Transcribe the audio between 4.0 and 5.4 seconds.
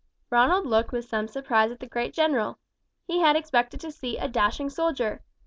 a dashing soldier.